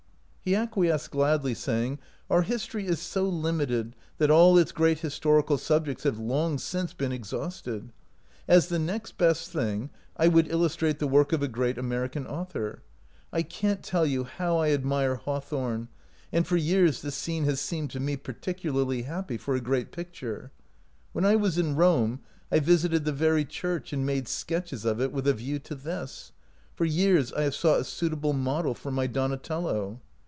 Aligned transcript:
He 0.43 0.55
acquiesced 0.55 1.11
gladly, 1.11 1.53
saying," 1.53 1.99
Our 2.31 2.41
his 2.41 2.65
tory 2.65 2.87
is 2.87 2.99
so 2.99 3.25
limited 3.29 3.95
that 4.17 4.31
all 4.31 4.57
its 4.57 4.71
great 4.71 4.97
historical 4.97 5.59
subjects 5.59 6.01
have 6.03 6.17
long 6.17 6.57
since 6.57 6.93
been 6.93 7.11
exhausted. 7.11 7.93
As 8.47 8.65
the 8.67 8.79
next 8.79 9.19
best 9.19 9.51
thing, 9.51 9.91
I 10.17 10.27
would 10.27 10.49
illustrate 10.51 10.97
the 10.97 11.05
work 11.07 11.31
of 11.31 11.43
a 11.43 11.47
great 11.47 11.77
American 11.77 12.25
author. 12.25 12.81
I 13.31 13.43
can't 13.43 13.83
tell 13.83 14.03
you 14.03 14.23
how 14.23 14.57
I 14.57 14.71
admire 14.71 15.15
Hawthorne, 15.17 15.89
and 16.31 16.45
for 16.45 16.57
years 16.57 17.03
this 17.03 17.15
scene 17.15 17.43
has 17.43 17.61
seemed 17.61 17.91
to 17.91 17.99
me 17.99 18.17
particularly 18.17 19.03
happy 19.03 19.37
for 19.37 19.53
a 19.53 19.61
great 19.61 19.91
picture. 19.91 20.51
When 21.13 21.23
I 21.23 21.35
was 21.35 21.59
in 21.59 21.75
Rome 21.75 22.19
I 22.51 22.57
visited 22.59 23.05
the 23.05 23.13
very 23.13 23.45
church 23.45 23.93
and 23.93 24.07
made 24.07 24.27
sketches 24.27 24.85
of 24.85 24.99
it 24.99 25.11
with 25.11 25.27
a 25.27 25.35
view 25.35 25.59
to 25.59 25.75
this. 25.75 26.31
For 26.73 26.85
years 26.85 27.31
I 27.31 27.41
have 27.43 27.53
sought 27.53 27.81
a 27.81 27.83
suit 27.83 28.13
able 28.13 28.33
model 28.33 28.73
for 28.73 28.89
my 28.89 29.05
Donatello." 29.05 30.01